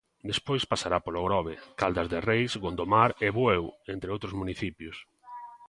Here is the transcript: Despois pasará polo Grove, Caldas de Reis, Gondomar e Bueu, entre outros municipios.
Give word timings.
Despois 0.31 0.63
pasará 0.71 0.97
polo 1.05 1.25
Grove, 1.27 1.55
Caldas 1.79 2.07
de 2.13 2.19
Reis, 2.29 2.51
Gondomar 2.63 3.11
e 3.25 3.27
Bueu, 3.39 3.63
entre 3.93 4.11
outros 4.15 4.33
municipios. 4.41 4.97